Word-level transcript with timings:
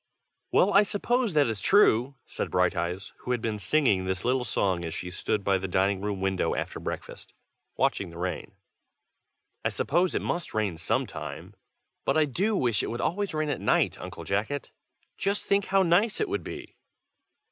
"WELL, 0.51 0.73
I 0.73 0.81
suppose 0.81 1.33
that 1.33 1.45
is 1.45 1.61
true!" 1.61 2.15
said 2.25 2.49
Brighteyes, 2.49 3.13
who 3.19 3.29
had 3.29 3.39
been 3.39 3.59
singing 3.59 4.03
this 4.05 4.25
little 4.25 4.43
song 4.43 4.83
as 4.83 4.95
she 4.95 5.11
stood 5.11 5.43
by 5.43 5.59
the 5.59 5.67
dining 5.67 6.01
room 6.01 6.19
window 6.19 6.55
after 6.55 6.79
breakfast, 6.79 7.35
watching 7.77 8.09
the 8.09 8.17
rain. 8.17 8.53
"I 9.63 9.69
suppose 9.69 10.15
it 10.15 10.23
must 10.23 10.55
rain 10.55 10.77
some 10.77 11.05
time. 11.05 11.53
But 12.03 12.17
I 12.17 12.25
do 12.25 12.55
wish 12.55 12.81
it 12.81 12.89
would 12.89 12.99
always 12.99 13.35
rain 13.35 13.49
at 13.49 13.61
night, 13.61 14.01
Uncle 14.01 14.23
Jacket. 14.23 14.71
Just 15.19 15.45
think 15.45 15.65
how 15.65 15.83
nice 15.83 16.19
it 16.19 16.29
would 16.29 16.43
be!" 16.43 16.73